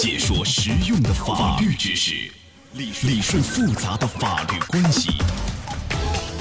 [0.00, 2.30] 解说实用的法律知识，
[2.74, 5.10] 理理顺复杂的法律关系，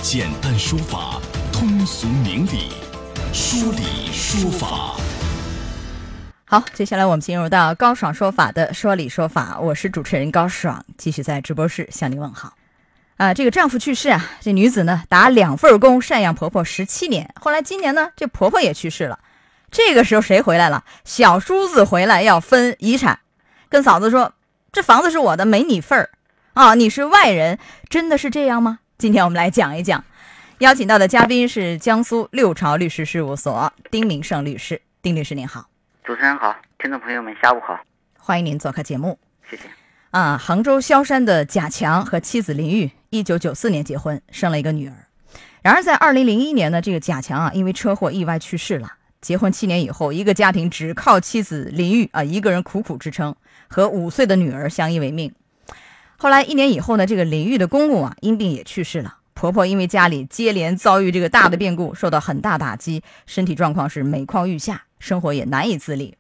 [0.04, 1.20] 简单说法，
[1.52, 2.70] 通俗明理，
[3.34, 4.96] 说理说法。
[6.46, 12.54] 好，接下来我们进入到高爽说法的说理说法，我是主持人高爽，继续在直播室向您问好。
[13.16, 19.18] 啊，这个丈夫去世啊，这女子呢打两份工赡养婆婆十七年，后来今年呢这婆婆也去世了，
[19.72, 20.84] 这个时候谁回来了？
[21.04, 23.22] 小叔子回来要分遗产，
[23.70, 24.34] 跟嫂子说
[24.72, 26.10] 这房子是我的，没你份儿
[26.54, 28.80] 啊，你是外人，真的是这样吗？
[28.98, 30.04] 今天我们来讲一讲，
[30.60, 35.68] 邀请到的嘉宾是江苏六朝律师事务所丁明胜律师，丁律师您好。
[36.04, 37.80] 主持人好，听众朋友们下午好，
[38.18, 39.20] 欢迎您做客节目。
[39.50, 39.64] 谢谢。
[40.12, 44.96] 啊，杭州萧山的贾强和妻子林玉，一九九四年结婚，生了一个女儿。
[45.62, 48.94] 然而，在二零零一年呢，这个贾强啊，因为车祸意外去世了。
[49.28, 53.36] 结婚七年以后，一个家庭只靠妻子林玉啊一个人苦苦支撑，
[53.68, 55.34] 和五岁的女儿相依为命。
[56.16, 59.18] 后来一年以后呢，这个林玉的公公啊因病也去世了。
[59.34, 64.84] 婆婆因为家里接连遭遇这个大的变故，受到很大打击，身体状况是每况愈下。
[64.98, 66.16] 生活也难以自理。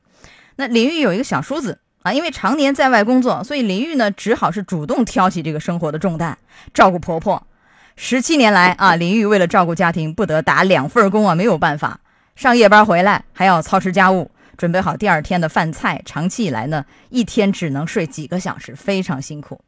[0.58, 6.38] 那林玉有一个小叔子啊，因为常年在外工作，所以林玉呢只好是主动挑起这个生活的重担，
[6.73, 7.48] 照顾婆婆。
[7.95, 12.02] 十七年来啊，林玉为了照顾家庭，不得打两份工啊，没有办法
[12.38, 16.04] 上夜班回来还要操持家务，准备好第二天的饭菜。
[16.06, 19.60] 长期以来呢，一天只能睡几个小时，非常辛苦。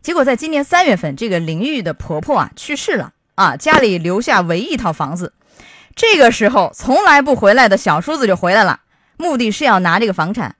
[0.00, 5.34] 结果在今年三月份，这个淋浴的婆婆啊去世了啊，家里留下唯一一套房子。
[5.94, 8.80] 这个时候，从来不回来的小叔子就回来了，
[9.18, 10.56] 目的是要拿这个房产。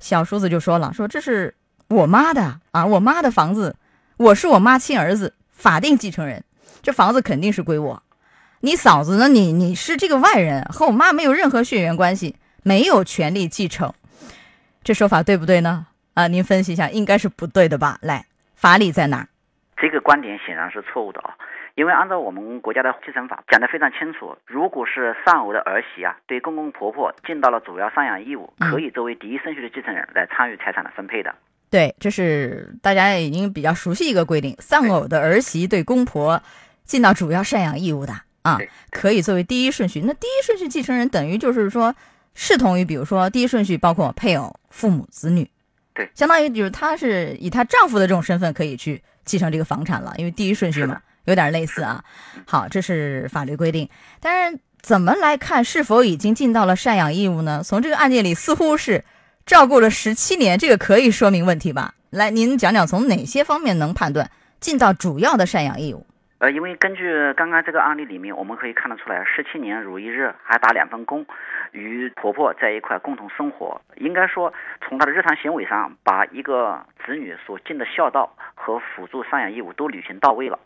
[0.00, 1.54] 小叔子就说了：“说这是
[1.86, 3.76] 我妈的啊，我妈的房子，
[4.16, 6.42] 我是我妈亲儿子，法定继承人，
[6.82, 8.02] 这房子肯定是归我。
[8.64, 9.26] 你嫂子呢？
[9.26, 13.92] 你你是这个外人，和我妈没有任何血缘关系，没有权利继承。
[14.84, 15.88] 这说法对不对呢？
[16.14, 17.98] 啊，您分析一下，应该是不对的吧？
[18.02, 18.24] 来，
[18.54, 19.26] 法理在哪儿？
[19.76, 21.34] 这个观点显然是错误的啊。”
[21.74, 31.34] 因为按照我们国家的继承法讲得非常清楚，如果是丧偶的儿媳啊，对公公婆婆尽到了主要赡养义务，可以作为第一顺序的继承人来参与财产的分配的。
[31.68, 36.40] 对，这是大家已经比较熟悉一个规定，丧偶的儿媳对公婆
[36.84, 38.12] 尽到主要赡养义务的
[38.42, 38.58] 啊，
[38.90, 40.02] 可以作为第一顺序。
[40.04, 41.94] 那第一顺序继承人等于就是说，
[42.34, 45.48] 视同于比如说第一顺序包括配偶、父母、子女，
[45.94, 51.00] 对，相当于就是她是以她丈夫的这种身份可以去继承这个房产了，因为第一顺序嘛。
[51.24, 52.02] 有点类似啊，
[52.44, 53.88] 好，这是法律规定，
[54.18, 57.62] 但是怎么来看是否已经尽到了赡养义务呢？
[57.64, 59.04] 从这个案件里似乎是
[59.46, 61.94] 照顾了十七年，这个可以说明问题吧？
[62.10, 64.28] 来，您讲讲从哪些方面能判断
[64.58, 66.04] 尽到主要的赡养义务？
[66.42, 71.24] 呃，因为根据刚刚这个案例里面，我们可以看得出来，十七年如一日，还打两份工，
[71.70, 80.58] 与婆婆在一块共同生活，应该说从她的日常行为上，把一个子女所尽的孝道和辅助赡养义务都履行到位了。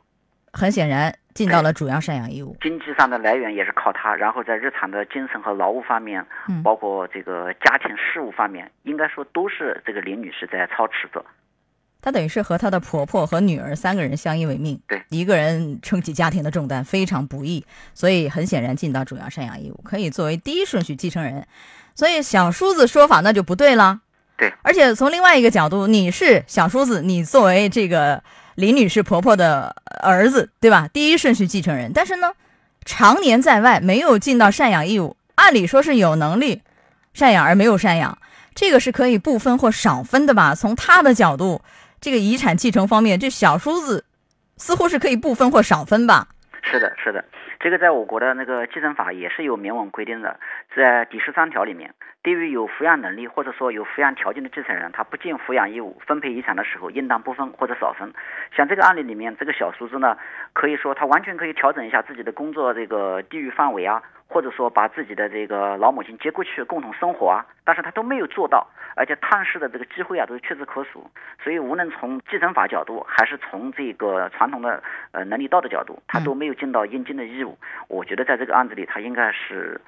[0.55, 2.57] 很显然，尽到了主要赡养义务。
[2.63, 11.23] 经济上的来源也是靠她，然后在日常的精神和劳务方面，嗯，包括这个家庭事务方面，应该说都是这个林女士在操持着。
[12.07, 21.45] 她等于是和她的婆婆和女儿三个人相依为命，对，一个人撑起家庭的重担非常不易，所以很显然尽到主要赡养义务，可以作为第一顺序继承人。
[21.97, 24.03] 所以小叔子说法那就不对了。
[24.37, 28.23] 对，而且从另外一个角度，你是小叔子，你作为这个。
[28.55, 30.89] 林女士婆婆的儿子，对吧？
[30.91, 32.33] 第一顺序继承人，但是呢，
[32.87, 35.15] 常年在外，没有尽到赡养义务。
[35.35, 36.63] 按理说是有能力
[37.15, 38.17] 赡养而没有赡养，
[38.55, 40.55] 这个是可以不分或少分的吧？
[40.55, 41.61] 从他的角度，
[42.07, 44.05] 这个遗产继承方面，这小叔子
[44.57, 46.29] 似乎是可以不分或少分吧？
[46.77, 47.25] 是的，是的。
[47.59, 50.39] 这个在我国的那个继承法也是有明文规定的，
[50.75, 58.13] 在第十三条里面，对于有抚养能力或者说有抚养条件的继承人，他不尽抚养义务，分配遗产的时候，应当不分或者少分。
[58.55, 60.17] 像这个案例里面，这个小叔子呢，
[60.53, 64.03] 可以说他完全可以调整一下自己的工作这个地域范围啊。
[64.29, 68.67] 或者说把自己的这个老母亲接过去共同生活啊，但是他都没有做到，
[68.97, 71.09] 而且探视的这个机会啊都是屈指可数，
[71.41, 74.83] 所以无论从继承法角度，还是从这个传统的
[75.13, 77.57] 呃伦理道德角度，他都没有尽到应尽的义务。
[77.89, 79.81] 我觉得在这个案子里，他应该是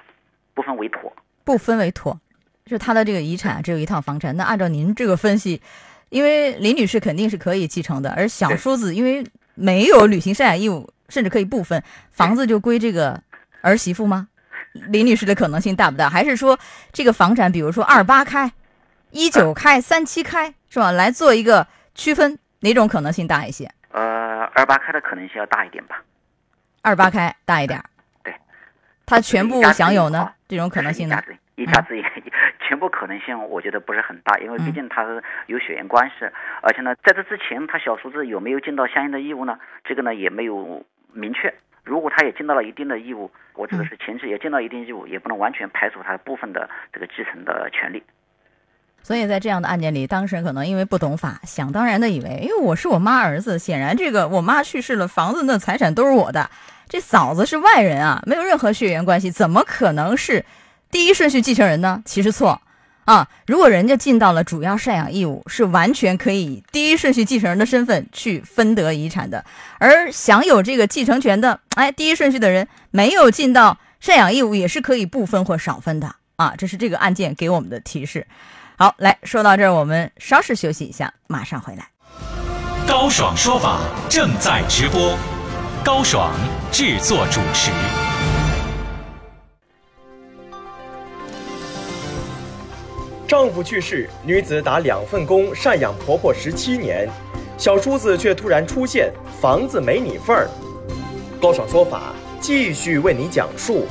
[0.53, 1.11] 不分为妥，
[1.43, 2.19] 不分为妥，
[2.65, 4.35] 就他的这个遗产只有一套房产。
[4.35, 5.61] 那按照您这个分析，
[6.09, 13.21] 因为林女士肯定是可以继承的，而小叔子因为没有履行赡养义务，甚至可以不分，房子就归这个。
[13.61, 14.29] 儿媳妇吗？
[14.87, 16.09] 林女士的可能性大不大？
[16.09, 16.57] 还是说
[16.93, 18.49] 这个房产，比如说二八开、
[19.11, 20.91] 一九开、三七开，是吧？
[20.93, 23.69] 来做一个区分，哪种可能性大一些？
[23.91, 26.01] 呃，二八开的可能性要大一点吧。
[26.81, 27.81] 二八开大一点。
[28.23, 28.33] 对。
[29.05, 30.31] 他全部享有呢？
[30.47, 31.21] 这种可能性呢？
[31.55, 32.03] 一家子一，
[32.59, 36.25] 全部可能性我觉得不是很大，因为毕竟他是有血缘关系，
[36.61, 39.59] 而且呢，在这之前他小叔子有没有尽到相应的义务呢？
[39.83, 41.53] 这个呢也没有明确。
[41.83, 48.01] 如果他也尽到了一定的义务，我指的是前期也尽到一定义务，也不能完全排除他部分的这个继承的权利。
[49.03, 56.49] 所以在这样的案件里，当事人可能因为不懂法，想当然的以为，因为我是我妈儿子，显然这个我妈去世了，房子那财产都是我的，
[56.87, 60.45] 这嫂子是外人啊，没有任何血缘关系，怎么可能是
[60.91, 62.03] 第一顺序继承人呢？
[62.05, 62.61] 其实错
[63.05, 69.43] 啊，如果人家尽到了主要赡养义务，是完全可以第一顺序继承人的身份去分得遗产的，
[69.79, 78.27] 而享有这个继承权的，哎，第一顺序的人没有尽到赡养义务，也是可以不分或少分的啊，这是这个案件给我们的提示。
[78.81, 81.85] 好，来说到这儿，我们稍事休息一下，马上回来。
[82.87, 85.17] 高爽说法正在直播，
[85.83, 86.31] 高爽
[86.71, 87.71] 制作主持。
[93.27, 97.05] 丈夫去世，女子打两份工赡养婆婆十七年，
[97.57, 99.11] 小叔子却突然出现，
[99.41, 100.49] 房子没你份儿。
[101.41, 103.85] 高爽说法继续为你讲述。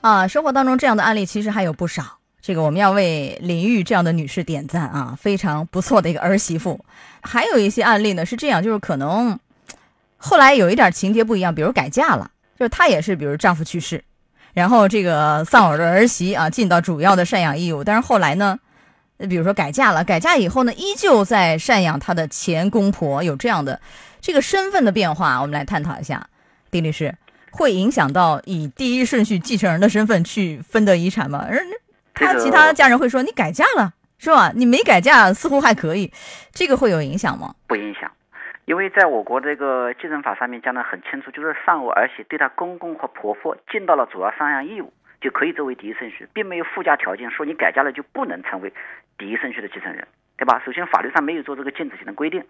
[0.00, 2.18] 啊，生活当中这样的案例其实还有不少。
[2.40, 6.82] 这个我们要为林玉这样的女士点赞啊，非常不错的一个儿媳妇。
[7.20, 9.38] 还有一些案例呢是这样，就是可能
[10.16, 14.02] 后来有一点情节不一样，比如改嫁了，就是她也是，比如丈夫去世，
[14.54, 18.58] 然后这个丧偶的儿媳啊尽到主要的赡养义务，但是后来呢，
[19.28, 23.78] 比如说改嫁了，改嫁以后呢，依旧在赡养她的前公婆，有这样的
[24.22, 26.26] 这个身份的变化，我们来探讨一下，
[26.70, 27.14] 丁律师。
[27.50, 31.46] 会影响到以第一顺序继承人的身份去分得遗产吗？
[31.48, 31.58] 而
[32.14, 34.52] 他其他家人会说你改嫁了是吧？
[34.54, 36.12] 你没改嫁似乎还可以，
[36.52, 37.54] 这个会有影响吗？
[37.66, 38.10] 不影响，
[38.66, 44.92] 因为在我国这个继承法上面讲得很清楚，就是丧偶儿媳对她公公和婆婆尽到了主要赡养义务，
[45.22, 48.70] 就可以作为第一顺序，并没有附加条件说你改嫁了就不能成为
[49.16, 50.06] 第一顺序的继承人，
[50.36, 50.60] 对吧？
[50.66, 52.44] 首先法律上没有做这个禁止性的规定，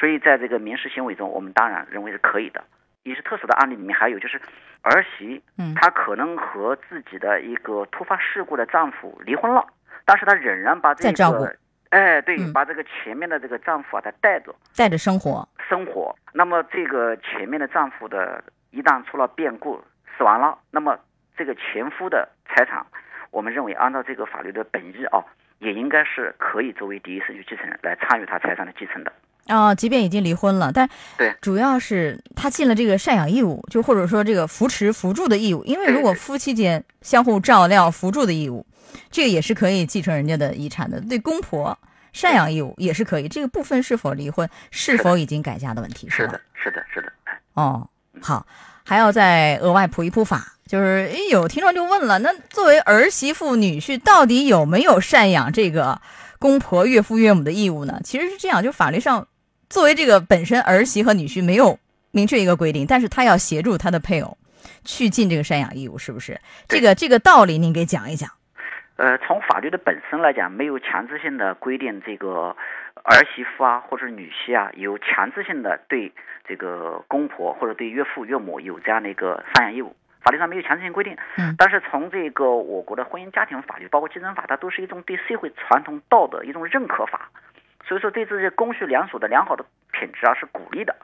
[0.00, 2.64] 所以在这个民事行为中，我们当然认为是可以的。
[3.02, 4.40] 也是特殊的案例里面还有就是
[4.82, 9.66] 儿媳，嗯，她可能和自己的一个突发事故的丈夫离婚了，
[10.04, 11.56] 但是她仍然把这个，
[11.90, 16.14] 哎，对，把这个前面的这个丈夫啊，她带着，带着生活，生活。
[16.32, 19.82] 那么这个前面的丈夫的，一旦出了变故
[20.16, 20.98] 死亡了，那么
[21.36, 22.84] 这个前夫的财产，
[23.30, 25.24] 我们认为按照这个法律的本意啊，
[25.58, 29.12] 也应该是可以作为第一顺序继承人来参与他财产的继承的。
[29.50, 30.88] 啊，即便已经离婚了，但
[31.18, 35.64] 对，主要是他尽了这个赡养义务，就或者说这个扶持扶助的义务。
[35.64, 38.64] 因为如果夫妻间相互照料扶助的义务，
[39.10, 41.00] 这个也是可以继承人家的遗产的。
[41.00, 41.76] 对公婆
[42.14, 47.10] 赡养义务也是可以，这个部分是否离婚，是否已经改嫁的问题是的，是的，是的。
[47.54, 47.88] 哦，
[48.22, 48.46] 好，
[48.84, 56.00] 还要再额外普一普法，就是有听众就问了，那作为儿媳妇女婿，到底有没有赡养这个
[56.38, 58.00] 公婆岳父岳母的义务呢？
[58.04, 59.26] 其实是这样，就法律上。
[59.70, 61.78] 作为这个本身儿媳和女婿没有
[62.10, 64.36] 明确一个规定，但是他要协助他的配偶
[64.84, 66.40] 去尽这个赡养义务，是不是？
[66.66, 68.28] 这个这个道理您给讲一讲。
[68.96, 72.54] 呃，从法律的本身来讲，没有强制性的规定这个
[73.04, 76.12] 儿媳妇啊或者女婿啊有强制性的对
[76.46, 81.16] 这个公婆或者对岳父岳母有这样的一个赡养义务，法律上没有强制性规定。
[81.38, 81.54] 嗯。
[81.56, 87.30] 但是从这个我国的婚姻家庭法律，包括继承法，它都是一种对社会传统道德一种认可法。
[87.90, 90.94] 所以说，对这些公序良俗的良好的品质啊是鼓励的。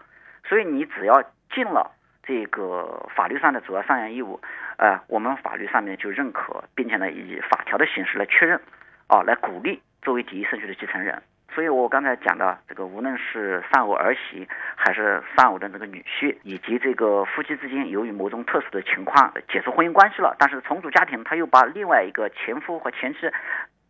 [0.49, 1.21] 所以你只要
[1.53, 1.91] 尽了
[2.23, 4.41] 这个法律上的主要赡养义务，
[4.77, 8.61] 呃，我们法律上面就认可，并且呢以法条的形式来确认，
[9.09, 11.21] 啊，来鼓励作为第一顺序的继承人。
[11.53, 23.29] 所以我刚才讲的这个，无论是丧偶儿媳，还是丧偶的这个女婿，以及这个夫妻之间由于某种特殊的情况解除婚姻关系了，但是重组家庭，他又把另外一个前夫和前妻。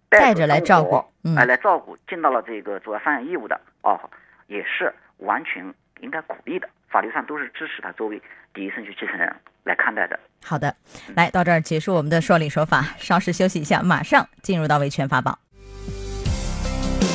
[0.09, 1.05] 带着来照顾，
[1.37, 3.99] 哎，来照顾，尽到了这个主要赡养义务的哦，
[4.47, 8.21] 也是完全应该鼓励的，法律上都是支持他作为
[8.55, 9.35] 第一顺序继承人
[9.65, 10.19] 来看待的。
[10.45, 10.75] 好的，
[11.15, 15.39] 来到这儿结束我们的说理说法，稍事休息一下，马上进入到维权法宝。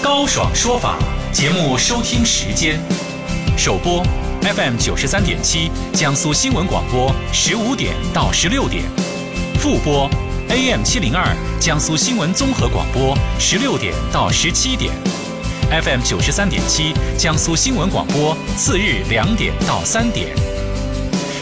[0.03, 0.97] 高爽说法
[1.31, 2.79] 节目收听时间：
[3.57, 4.03] 首播
[4.41, 8.83] FM 九十三点七，江苏新闻广播十五点到十六点，
[9.59, 10.09] 复播。
[10.51, 14.91] AM 七零二，江苏新闻综合广播，十六点到十七点
[15.71, 20.35] ；FM 九十三点七，江苏新闻广播，次日两点到三点。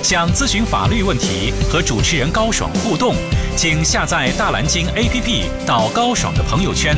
[0.03, 3.15] 想咨询法律问题和主持人高爽互动，
[3.57, 6.95] 请下载大蓝鲸 APP 到高爽的朋友圈，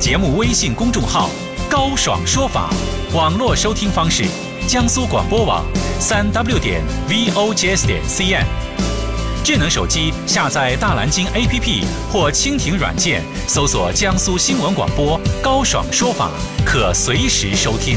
[0.00, 1.30] 节目微信公众号
[1.70, 2.74] “高爽说法”，
[3.14, 4.24] 网络收听方式：
[4.66, 5.64] 江苏广播网
[6.00, 8.44] 三 W 点 VOJS 点 CN。
[9.46, 16.32] 智能手机下载大蓝鲸 APP 或蜻蜓软件，搜索江苏新闻广播高爽说法，
[16.64, 17.96] 可随时收听。